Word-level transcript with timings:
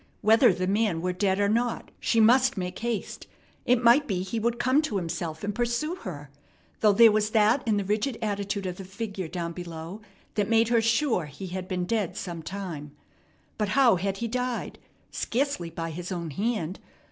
Whether 0.21 0.51
the 0.51 0.65
man 0.65 0.99
were 1.01 1.13
dead 1.13 1.39
or 1.39 1.47
not, 1.47 1.91
she 1.99 2.19
must 2.19 2.57
make 2.57 2.79
haste. 2.79 3.27
It 3.67 3.83
might 3.83 4.07
be 4.07 4.23
he 4.23 4.39
would 4.39 4.57
come 4.57 4.81
to 4.81 4.97
himself 4.97 5.43
and 5.43 5.53
pursue 5.53 5.93
her, 5.93 6.31
though 6.79 6.91
there 6.91 7.11
was 7.11 7.29
that 7.29 7.61
in 7.67 7.77
the 7.77 7.83
rigid 7.85 8.17
attitude 8.19 8.65
of 8.65 8.77
the 8.77 8.83
figure 8.83 9.27
down 9.27 9.51
below 9.53 10.01
that 10.33 10.49
made 10.49 10.69
her 10.69 10.81
sure 10.81 11.25
he 11.27 11.49
had 11.49 11.67
been 11.67 11.85
dead 11.85 12.17
some 12.17 12.41
time. 12.41 12.95
But 13.59 13.69
how 13.77 13.95
had 13.97 14.17
he 14.17 14.27
died? 14.27 14.79
Scarcely 15.11 15.69
by 15.69 15.91
his 15.91 16.11
own 16.11 16.31
hand. 16.31 16.79